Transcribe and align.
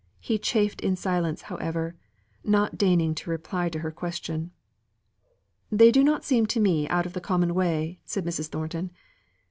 He 0.19 0.39
chafed 0.39 0.81
in 0.81 0.95
silence, 0.95 1.43
however, 1.43 1.95
not 2.43 2.75
deigning 2.75 3.13
to 3.13 3.29
reply 3.29 3.69
to 3.69 3.81
her 3.81 3.91
question. 3.91 4.49
"They 5.71 5.91
do 5.91 6.03
not 6.03 6.25
seem 6.25 6.47
to 6.47 6.59
me 6.59 6.87
out 6.89 7.05
of 7.05 7.13
the 7.13 7.21
common 7.21 7.53
way," 7.53 7.99
said 8.03 8.25
Mrs. 8.25 8.47
Thornton. 8.47 8.89